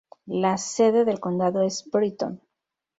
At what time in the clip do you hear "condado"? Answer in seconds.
1.19-1.61